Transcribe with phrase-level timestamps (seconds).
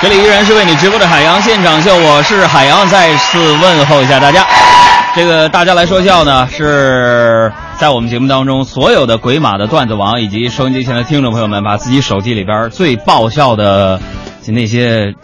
[0.00, 4.44] 这里依然是为你直播的海洋现场秀，我是海洋，再次问候一下大家。
[5.14, 14.00] 这个大家来说笑呢，是在我们节目当中所有的鬼马的段子王以及收音机前的听众朋友们，把自己手机里边最爆笑的
[14.46, 15.14] 那些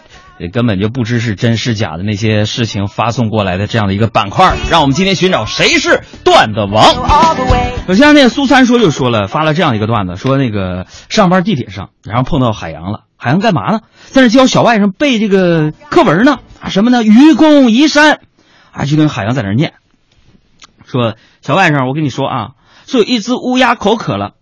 [0.47, 6.85] 根本就不知是真是假的那些事情发送过来的这样的一个板块，让我们今天寻找谁是段子王。
[7.87, 13.05] 首先，那苏三说就说了，发了这样一个段子，说那个上班地铁上，然后碰到海洋了。
[13.17, 13.81] 海洋干嘛呢？
[14.05, 16.39] 在那教小外甥背这个课文呢。
[16.61, 17.03] 啊，什么呢？
[17.03, 18.19] 愚公移山，
[18.71, 19.73] 啊，就跟海洋在那念，
[20.85, 22.49] 说小外甥，我跟你说啊，
[22.85, 24.35] 说有一只乌鸦口渴了，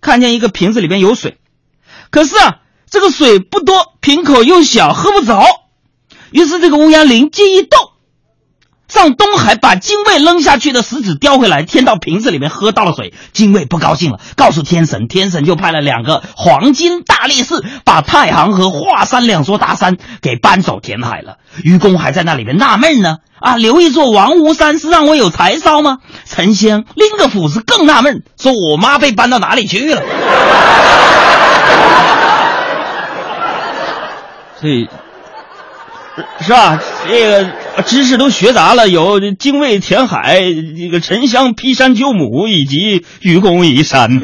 [0.00, 1.38] 看见一个瓶子里边有水，
[2.10, 2.56] 可是啊，
[2.94, 5.44] 这个水不多，瓶口又小，喝不着。
[6.30, 7.90] 于是这个乌鸦灵机一动。
[8.86, 13.12] 上东海把精卫扔下去的石子叼回来，添到瓶子里面，喝到了水。
[13.32, 21.38] 精卫不高兴了，告诉天神，天神就派了两个黄金大力士，把太行和华山两座大山给搬走填海了。
[21.64, 25.98] 愚公还在那里面纳闷呢，啊，留一座王屋山是让我有柴烧吗？
[26.24, 30.02] 陈香拎个斧子更纳闷，说我妈被搬到哪里去了？
[34.64, 34.88] 所以。
[36.40, 36.80] 是吧？
[37.08, 44.22] 这个知识都学杂了，有精卫填海，这个沉香劈山救母，以及愚公移山。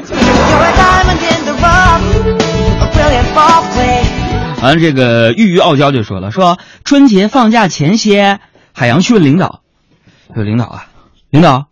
[4.63, 8.39] 完了，这个郁郁傲娇就说了：“说春节放假前些，
[8.73, 9.63] 海洋去问领导，
[10.33, 10.87] 说领导啊，
[11.31, 11.67] 领导，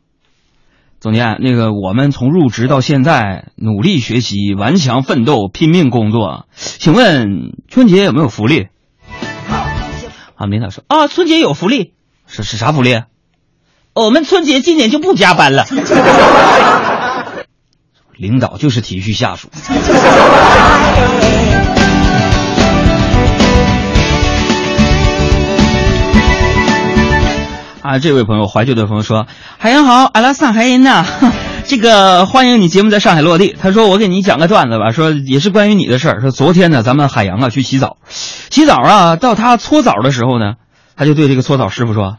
[1.00, 8.66] 总监，那个我们从入职到现在，努力学习，顽强奋斗，拼命工作，请问春节有没有福利？”
[10.34, 11.92] 啊，领导说啊，春节有福利，
[12.26, 13.00] 是是啥福利？
[13.94, 15.66] 我们春节今年就不加班了。
[18.16, 19.48] 领导就是体恤下属。
[27.88, 29.26] 啊，这位朋友，怀旧的朋友说
[29.56, 31.06] ：“海洋好，阿拉上海人呐。
[31.64, 33.56] ”这个欢迎你节目在上海落地。
[33.58, 36.20] 他说：“我给你讲个段子吧，说也是关于你的事儿。
[36.20, 40.56] 说昨天呢，咱们海洋啊去洗澡，洗澡啊，到他搓澡的时候呢，
[40.96, 42.18] 他就对这个搓澡师傅说：‘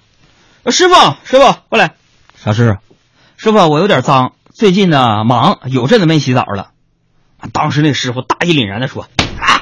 [0.71, 1.91] 师傅，师傅过来，
[2.35, 2.79] 啥事？
[3.37, 6.69] 师傅，我有点脏，最近呢忙，有阵子没洗澡了。’
[7.53, 9.03] 当时那师傅大义凛然的说
[9.39, 9.61] ：‘啊，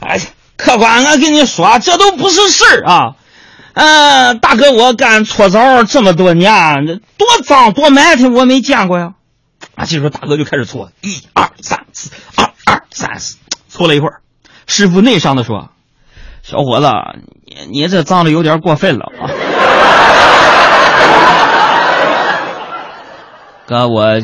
[0.00, 0.20] 哎，
[0.56, 3.14] 客官，我跟你说，这都不是事儿啊。’”
[3.80, 6.84] 嗯，大哥，我干搓澡这么多年，
[7.16, 9.12] 多脏多埋汰，我没见过呀。
[9.76, 13.36] 啊，这时候大哥就开始搓，一二三四，二二三四，
[13.68, 14.14] 搓了一会儿。
[14.66, 15.68] 师傅内伤的说
[16.42, 16.88] ：“小伙子，
[17.46, 19.30] 你你这脏的有点过分了啊。”
[23.68, 24.20] 哥，我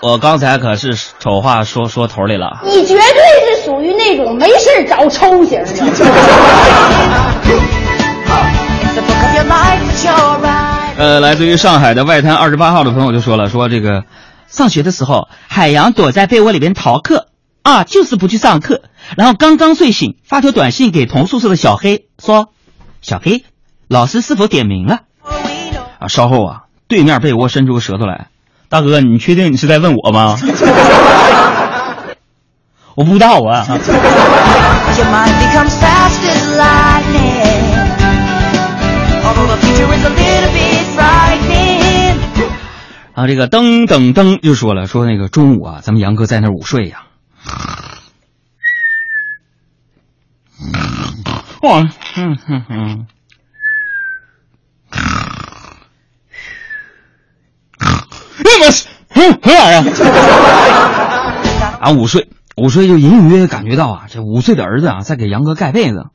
[0.00, 2.62] 我刚才可是丑话说说头里了。
[2.64, 3.02] 你绝对
[3.54, 5.68] 是属于那种没事找抽型的。
[10.96, 14.04] 呃，来自于上海的外滩二十八号的朋友就说了，说这个
[14.48, 17.28] 上学的时候，海洋躲在被窝里边逃课
[17.62, 18.82] 啊，就是不去上课。
[19.16, 22.48] 然后刚刚睡醒，发条短信给同宿舍的小黑说
[23.00, 23.44] ：“小黑，
[23.88, 25.00] 老师是否点名了？”
[26.00, 28.26] 啊，稍后啊，对面被窝伸出个舌头来，
[28.68, 30.36] 大哥，你确定你是在问我吗？
[32.96, 33.64] 我不知道啊。
[43.14, 47.02] 啊，这个噔噔噔就说了，说那个中午啊，咱们杨哥在那午睡呀。
[51.62, 51.80] 哇，
[52.16, 53.06] 嗯哼哼，
[58.38, 58.66] 那么
[59.14, 59.92] 嗯，何玩意儿？
[61.80, 66.06] 啊，午睡，午睡就隐隐约约感觉到啊，这五岁的儿子啊，在给杨哥盖被子。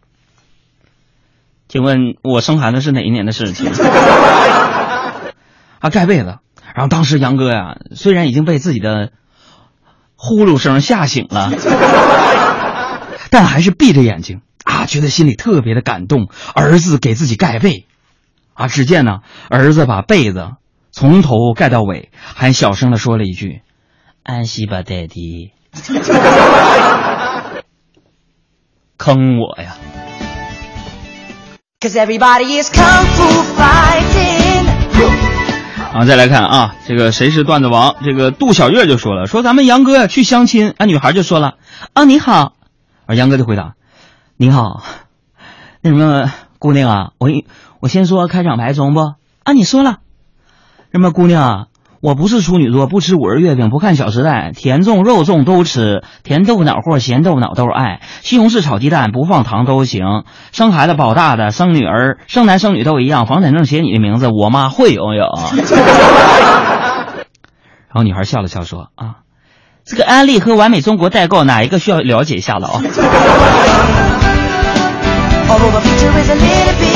[1.73, 3.65] 请问我生孩子是哪一年的事情？
[5.81, 6.37] 啊，盖被子。
[6.75, 9.11] 然后当时杨哥呀，虽然已经被自己的
[10.15, 11.49] 呼噜声吓醒了，
[13.31, 16.29] 但还是闭着眼睛啊，觉得心里特别的感动。
[16.53, 17.87] 儿子给自己盖被，
[18.53, 20.51] 啊，只见呢，儿子把被子
[20.91, 23.63] 从头盖到尾，还小声的说了一句
[24.21, 25.53] ：“安息吧，爹地。”
[28.95, 29.75] 坑我呀！
[31.83, 33.27] Cause everybody is kung fu
[33.57, 34.65] fighting
[35.93, 37.97] 啊，再来看啊，这个谁是段子王？
[38.05, 41.55] 这个杜小月就说了，说咱们杨哥呀去相亲，啊，女孩就说了，
[41.91, 42.53] 啊你好，
[43.05, 43.73] 而杨哥就回答，
[44.37, 44.81] 你好，
[45.81, 47.29] 那什么姑娘啊，我
[47.81, 49.15] 我先说开场白中不？
[49.43, 49.97] 啊你说了，
[50.93, 51.67] 什么姑娘啊，
[52.03, 60.25] 我不是处女座，不吃五仁月饼，不看《小时代》，甜粽肉粽都吃，甜豆腐脑或咸豆腐脑都是爱，西红柿炒鸡蛋不放糖都行。
[60.51, 65.25] 生孩子保大的，生女儿生男生女都一样，房产证写你的名字，我妈会游泳。
[67.87, 69.19] 然后女孩笑了笑说：“啊，
[69.85, 72.81] 这个安利和完美中国代购哪一个需要了解一下了啊？”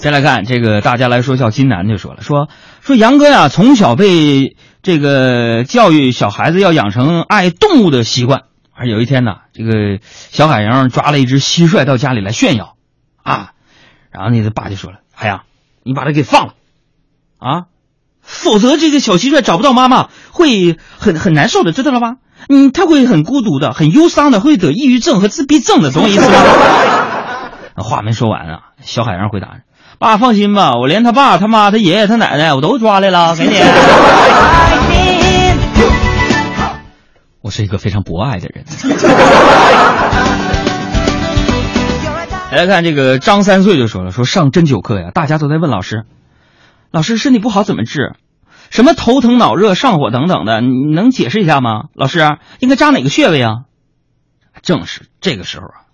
[0.00, 2.48] 再来看这个，大家来说笑金南就说了，说
[2.80, 8.44] 说杨哥呀，从小被这个教育小孩子要养成爱动物的习惯，
[8.74, 12.76] 而有一天呢，这个小海洋抓了一只蟋蟀到家里来炫耀，
[13.22, 13.50] 啊，
[14.10, 15.42] 然后那个爸就说了，海洋，
[15.82, 16.54] 你把它给放了，
[17.38, 17.64] 啊，
[18.22, 22.14] 否则这个小蟋蟀找不到妈妈会很很难受的，知道了吧？
[22.48, 26.32] 嗯，他会很孤独的，很忧伤的，会得抑郁症和自闭症的，懂我意思吗？
[27.76, 29.58] 话没说完啊，小海洋回答。
[30.00, 33.52] 爸放心吧，我连他爸、他妈、他爷爷、他奶奶我都抓来了，给你。
[37.42, 38.64] 我是一个非常博爱的人。
[42.50, 46.04] 来看这个张三岁就说了，说上针灸课呀，大家都在问老师，
[46.90, 48.14] 老师身体不好怎么治？
[48.70, 51.88] 什么头疼脑热上火等等的，你能解释一下吗？
[51.92, 53.64] 老师应该扎哪个穴位啊？
[54.62, 55.84] 正是这个时候啊，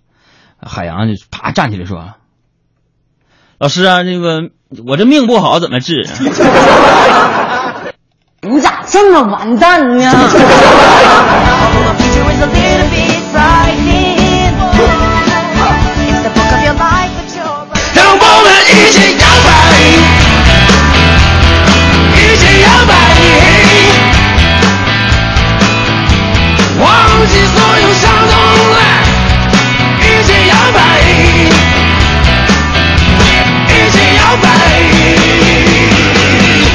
[0.64, 2.14] 海洋就啪站起来说。
[3.58, 4.50] 老师啊，那个
[4.86, 6.06] 我这命不好怎么治？
[8.42, 10.12] 你咋这么完蛋呢？